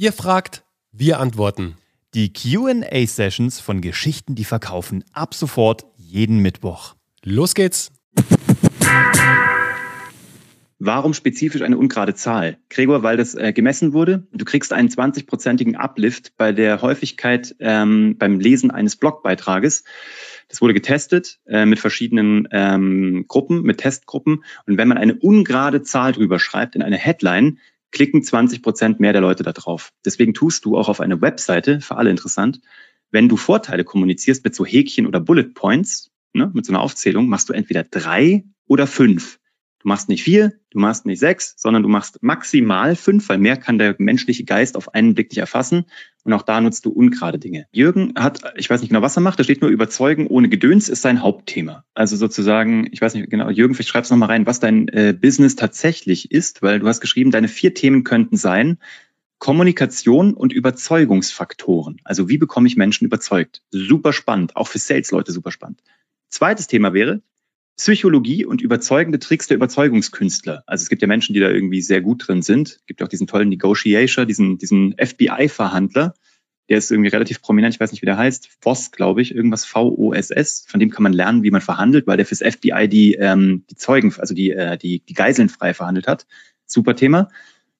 [0.00, 1.76] Ihr fragt, wir antworten.
[2.14, 6.94] Die QA-Sessions von Geschichten, die verkaufen, ab sofort jeden Mittwoch.
[7.22, 7.92] Los geht's!
[10.78, 12.56] Warum spezifisch eine ungerade Zahl?
[12.70, 14.26] Gregor, weil das äh, gemessen wurde.
[14.32, 19.84] Du kriegst einen 20-prozentigen Uplift bei der Häufigkeit ähm, beim Lesen eines Blogbeitrages.
[20.48, 24.44] Das wurde getestet äh, mit verschiedenen ähm, Gruppen, mit Testgruppen.
[24.64, 27.58] Und wenn man eine ungerade Zahl drüber schreibt in eine Headline,
[27.90, 29.92] klicken 20 Prozent mehr der Leute da drauf.
[30.04, 32.60] Deswegen tust du auch auf eine Webseite, für alle interessant,
[33.10, 37.28] wenn du Vorteile kommunizierst mit so Häkchen oder Bullet Points, ne, mit so einer Aufzählung,
[37.28, 39.39] machst du entweder drei oder fünf.
[39.80, 43.56] Du machst nicht vier, du machst nicht sechs, sondern du machst maximal fünf, weil mehr
[43.56, 45.86] kann der menschliche Geist auf einen Blick nicht erfassen.
[46.22, 47.66] Und auch da nutzt du ungerade Dinge.
[47.72, 50.90] Jürgen hat, ich weiß nicht genau, was er macht, da steht nur überzeugen ohne Gedöns
[50.90, 51.84] ist sein Hauptthema.
[51.94, 55.16] Also sozusagen, ich weiß nicht genau, Jürgen, vielleicht schreibst du nochmal rein, was dein äh,
[55.18, 58.76] Business tatsächlich ist, weil du hast geschrieben, deine vier Themen könnten sein,
[59.38, 62.02] Kommunikation und Überzeugungsfaktoren.
[62.04, 63.62] Also wie bekomme ich Menschen überzeugt?
[63.70, 65.82] Super spannend, auch für Sales-Leute super spannend.
[66.28, 67.22] Zweites Thema wäre
[67.80, 70.62] Psychologie und überzeugende Tricks der Überzeugungskünstler.
[70.66, 72.68] Also es gibt ja Menschen, die da irgendwie sehr gut drin sind.
[72.68, 76.12] Es gibt auch diesen tollen Negotiator, diesen, diesen FBI-Verhandler.
[76.68, 78.50] Der ist irgendwie relativ prominent, ich weiß nicht, wie der heißt.
[78.60, 80.66] Voss, glaube ich, irgendwas V-O-S-S.
[80.68, 83.76] Von dem kann man lernen, wie man verhandelt, weil der fürs FBI die, ähm, die
[83.76, 86.26] Zeugen, also die, äh, die, die Geiseln frei verhandelt hat.
[86.66, 87.30] Super Thema.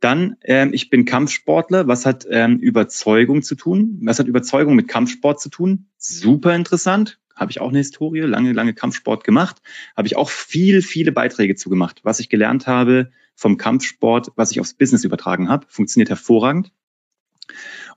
[0.00, 1.88] Dann, ähm, ich bin Kampfsportler.
[1.88, 3.98] Was hat ähm, Überzeugung zu tun?
[4.02, 5.86] Was hat Überzeugung mit Kampfsport zu tun?
[5.96, 9.62] Super interessant habe ich auch eine Historie, lange, lange Kampfsport gemacht,
[9.96, 12.00] habe ich auch viel, viele Beiträge zu gemacht.
[12.02, 16.72] Was ich gelernt habe vom Kampfsport, was ich aufs Business übertragen habe, funktioniert hervorragend.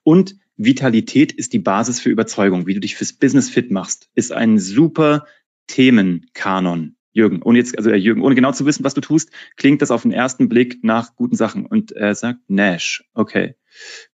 [0.03, 2.67] Und Vitalität ist die Basis für Überzeugung.
[2.67, 5.25] Wie du dich fürs Business fit machst, ist ein super
[5.67, 6.97] Themenkanon.
[7.11, 9.89] Jürgen, ohne jetzt, also äh, Jürgen, ohne genau zu wissen, was du tust, klingt das
[9.89, 11.65] auf den ersten Blick nach guten Sachen.
[11.65, 13.55] Und er sagt Nash, okay.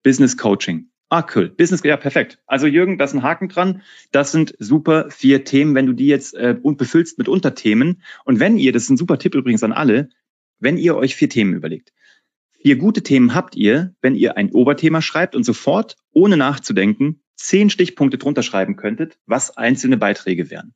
[0.04, 0.90] Business Coaching.
[1.10, 1.50] Ah, cool.
[1.50, 2.40] Business, ja, perfekt.
[2.48, 3.82] Also Jürgen, das ist ein Haken dran.
[4.12, 8.02] Das sind super vier Themen, wenn du die jetzt äh, befüllst mit Unterthemen.
[8.24, 10.10] Und wenn ihr, das ist ein super Tipp übrigens an alle,
[10.60, 11.94] wenn ihr euch vier Themen überlegt.
[12.60, 17.70] Vier gute Themen habt ihr, wenn ihr ein Oberthema schreibt und sofort, ohne nachzudenken, zehn
[17.70, 20.74] Stichpunkte drunter schreiben könntet, was einzelne Beiträge wären.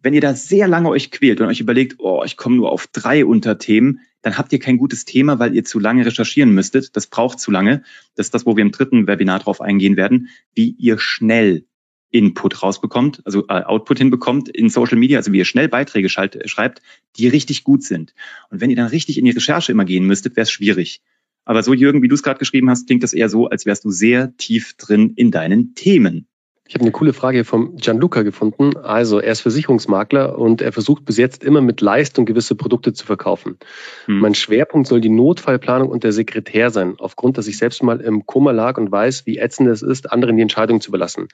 [0.00, 2.86] Wenn ihr da sehr lange euch quält und euch überlegt, oh, ich komme nur auf
[2.86, 6.96] drei Unterthemen, dann habt ihr kein gutes Thema, weil ihr zu lange recherchieren müsstet.
[6.96, 7.84] Das braucht zu lange.
[8.16, 11.64] Das ist das, wo wir im dritten Webinar drauf eingehen werden, wie ihr schnell
[12.10, 16.36] Input rausbekommt, also äh, Output hinbekommt in Social Media, also wie ihr schnell Beiträge schalt,
[16.50, 16.82] schreibt,
[17.16, 18.14] die richtig gut sind.
[18.50, 21.02] Und wenn ihr dann richtig in die Recherche immer gehen müsstet, wäre es schwierig.
[21.44, 23.84] Aber so, Jürgen, wie du es gerade geschrieben hast, klingt das eher so, als wärst
[23.84, 26.26] du sehr tief drin in deinen Themen.
[26.68, 28.76] Ich habe eine coole Frage vom Gianluca gefunden.
[28.76, 33.06] Also er ist Versicherungsmakler und er versucht bis jetzt immer mit Leistung gewisse Produkte zu
[33.06, 33.58] verkaufen.
[34.06, 34.18] Hm.
[34.18, 38.26] Mein Schwerpunkt soll die Notfallplanung und der Sekretär sein, aufgrund, dass ich selbst mal im
[38.26, 41.28] Koma lag und weiß, wie ätzend es ist, anderen die Entscheidung zu überlassen.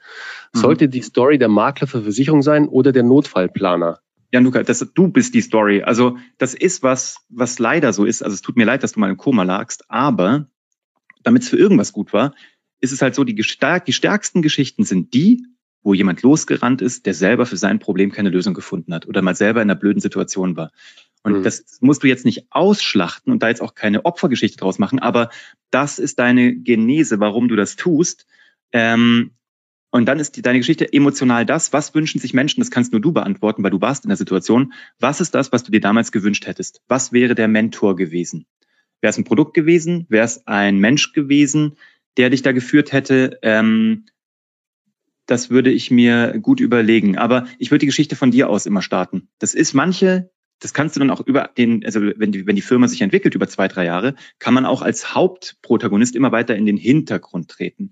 [0.53, 0.61] Hm.
[0.61, 3.99] Sollte die Story der Makler für Versicherung sein oder der Notfallplaner?
[4.31, 5.83] Ja, Luca, das, du bist die Story.
[5.83, 8.23] Also das ist was, was leider so ist.
[8.23, 10.47] Also es tut mir leid, dass du mal im Koma lagst, aber
[11.23, 12.33] damit es für irgendwas gut war,
[12.83, 15.45] ist es halt so, die, gestärk die stärksten Geschichten sind die,
[15.83, 19.35] wo jemand losgerannt ist, der selber für sein Problem keine Lösung gefunden hat oder mal
[19.35, 20.71] selber in einer blöden Situation war.
[21.23, 21.43] Und mhm.
[21.43, 25.29] das musst du jetzt nicht ausschlachten und da jetzt auch keine Opfergeschichte draus machen, aber
[25.71, 28.25] das ist deine Genese, warum du das tust.
[28.73, 29.31] Ähm,
[29.89, 32.99] und dann ist die, deine Geschichte emotional das, was wünschen sich Menschen, das kannst nur
[32.99, 34.73] du beantworten, weil du warst in der Situation.
[34.99, 36.81] Was ist das, was du dir damals gewünscht hättest?
[36.89, 38.45] Was wäre der Mentor gewesen?
[38.99, 40.05] Wäre es ein Produkt gewesen?
[40.09, 41.77] Wäre es ein Mensch gewesen?
[42.17, 44.05] Der dich da geführt hätte, ähm,
[45.25, 47.17] das würde ich mir gut überlegen.
[47.17, 49.29] Aber ich würde die Geschichte von dir aus immer starten.
[49.39, 52.61] Das ist manche, das kannst du dann auch über den, also wenn die, wenn die
[52.61, 56.65] Firma sich entwickelt über zwei, drei Jahre, kann man auch als Hauptprotagonist immer weiter in
[56.65, 57.91] den Hintergrund treten.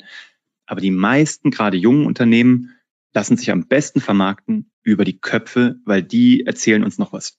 [0.65, 2.71] Aber die meisten, gerade jungen Unternehmen,
[3.13, 7.37] lassen sich am besten vermarkten über die Köpfe, weil die erzählen uns noch was.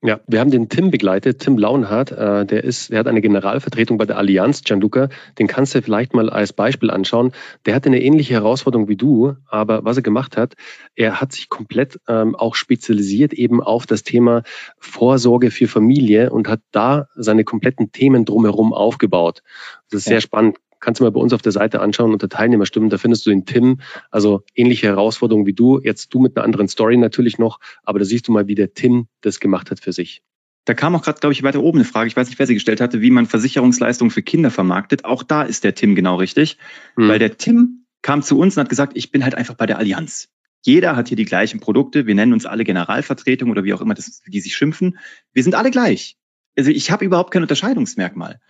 [0.00, 3.98] Ja, wir haben den Tim begleitet, Tim Launhardt, äh, der ist, der hat eine Generalvertretung
[3.98, 5.08] bei der Allianz, Gianluca,
[5.40, 7.32] den kannst du vielleicht mal als Beispiel anschauen.
[7.66, 10.54] Der hatte eine ähnliche Herausforderung wie du, aber was er gemacht hat,
[10.94, 14.44] er hat sich komplett ähm, auch spezialisiert eben auf das Thema
[14.78, 19.42] Vorsorge für Familie und hat da seine kompletten Themen drumherum aufgebaut.
[19.90, 20.12] Das ist ja.
[20.12, 22.90] sehr spannend kannst du mal bei uns auf der Seite anschauen unter Teilnehmerstimmen.
[22.90, 23.80] Da findest du den Tim.
[24.10, 25.80] Also ähnliche Herausforderungen wie du.
[25.80, 28.74] Jetzt du mit einer anderen Story natürlich noch, aber da siehst du mal, wie der
[28.74, 30.22] Tim das gemacht hat für sich.
[30.64, 32.52] Da kam auch gerade, glaube ich, weiter oben eine Frage, ich weiß nicht, wer sie
[32.52, 35.06] gestellt hatte, wie man Versicherungsleistungen für Kinder vermarktet.
[35.06, 36.58] Auch da ist der Tim genau richtig,
[36.96, 37.08] hm.
[37.08, 39.78] weil der Tim kam zu uns und hat gesagt, ich bin halt einfach bei der
[39.78, 40.28] Allianz.
[40.62, 42.06] Jeder hat hier die gleichen Produkte.
[42.06, 44.98] Wir nennen uns alle Generalvertretung oder wie auch immer das, die sich schimpfen.
[45.32, 46.18] Wir sind alle gleich.
[46.56, 48.40] Also ich habe überhaupt kein Unterscheidungsmerkmal.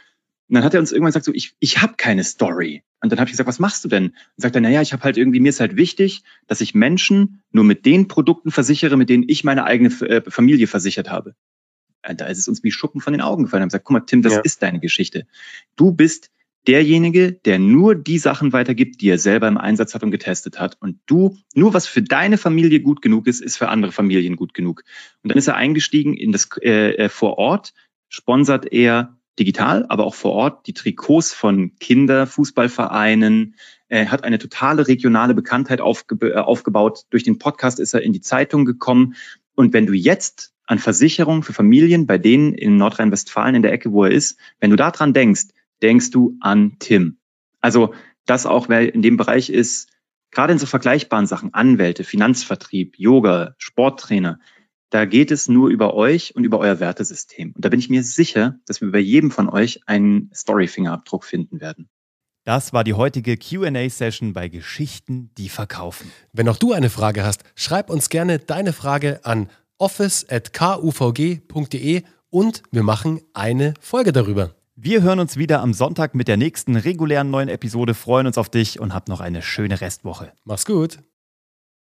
[0.48, 2.82] Und dann hat er uns irgendwann gesagt, so, ich, ich habe keine Story.
[3.02, 4.06] Und dann habe ich gesagt, was machst du denn?
[4.06, 7.42] Und sagt er, naja, ich habe halt irgendwie, mir ist halt wichtig, dass ich Menschen
[7.52, 11.34] nur mit den Produkten versichere, mit denen ich meine eigene äh, Familie versichert habe.
[12.02, 13.60] Äh, da ist es uns wie Schuppen von den Augen gefallen.
[13.60, 14.40] Wir haben gesagt, guck mal, Tim, das ja.
[14.40, 15.26] ist deine Geschichte.
[15.76, 16.30] Du bist
[16.66, 20.76] derjenige, der nur die Sachen weitergibt, die er selber im Einsatz hat und getestet hat.
[20.80, 24.54] Und du, nur was für deine Familie gut genug ist, ist für andere Familien gut
[24.54, 24.82] genug.
[25.22, 27.74] Und dann ist er eingestiegen in das äh, äh vor Ort,
[28.08, 33.54] sponsert er digital, aber auch vor Ort die Trikots von Kinderfußballvereinen.
[33.88, 37.04] Er hat eine totale regionale Bekanntheit aufge äh, aufgebaut.
[37.10, 39.14] Durch den Podcast ist er in die Zeitung gekommen.
[39.54, 43.92] Und wenn du jetzt an Versicherungen für Familien, bei denen in Nordrhein-Westfalen in der Ecke,
[43.92, 45.46] wo er ist, wenn du daran denkst,
[45.82, 47.18] denkst du an Tim.
[47.60, 47.94] Also
[48.26, 49.90] das auch, wer in dem Bereich ist,
[50.30, 54.38] gerade in so vergleichbaren Sachen, Anwälte, Finanzvertrieb, Yoga, Sporttrainer,
[54.90, 57.52] da geht es nur über euch und über euer Wertesystem.
[57.54, 61.60] Und da bin ich mir sicher, dass wir bei jedem von euch einen Story-Fingerabdruck finden
[61.60, 61.88] werden.
[62.44, 66.10] Das war die heutige QA-Session bei Geschichten, die verkaufen.
[66.32, 72.82] Wenn auch du eine Frage hast, schreib uns gerne deine Frage an office.kuvg.de und wir
[72.82, 74.54] machen eine Folge darüber.
[74.76, 78.48] Wir hören uns wieder am Sonntag mit der nächsten regulären neuen Episode, freuen uns auf
[78.48, 80.32] dich und hab noch eine schöne Restwoche.
[80.44, 81.00] Mach's gut.